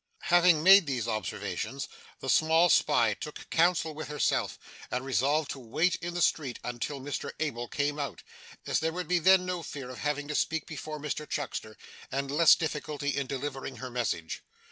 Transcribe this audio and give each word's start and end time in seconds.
Having 0.33 0.63
made 0.63 0.87
these 0.87 1.07
observations, 1.07 1.87
the 2.21 2.27
small 2.27 2.69
spy 2.69 3.13
took 3.13 3.47
counsel 3.51 3.93
with 3.93 4.07
herself, 4.07 4.57
and 4.89 5.05
resolved 5.05 5.51
to 5.51 5.59
wait 5.59 5.93
in 5.97 6.15
the 6.15 6.23
street 6.23 6.57
until 6.63 6.99
Mr 6.99 7.29
Abel 7.39 7.67
came 7.67 7.99
out, 7.99 8.23
as 8.65 8.79
there 8.79 8.93
would 8.93 9.07
be 9.07 9.19
then 9.19 9.45
no 9.45 9.61
fear 9.61 9.91
of 9.91 9.99
having 9.99 10.27
to 10.27 10.33
speak 10.33 10.65
before 10.65 10.97
Mr 10.97 11.29
Chuckster, 11.29 11.77
and 12.11 12.31
less 12.31 12.55
difficulty 12.55 13.09
in 13.09 13.27
delivering 13.27 13.75
her 13.75 13.91
message. 13.91 14.41